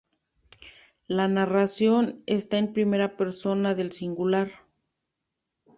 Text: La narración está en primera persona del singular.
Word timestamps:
La 1.05 1.27
narración 1.27 2.23
está 2.25 2.57
en 2.57 2.73
primera 2.73 3.17
persona 3.17 3.75
del 3.75 3.91
singular. 3.91 4.49